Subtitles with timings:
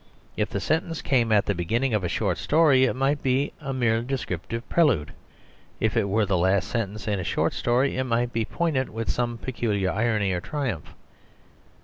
[0.35, 3.71] If the sentence came at the beginning of a short story, it might be a
[3.71, 5.13] mere descriptive prelude.
[5.79, 9.11] If it were the last sentence in a short story, it might be poignant with
[9.11, 10.95] some peculiar irony or triumph.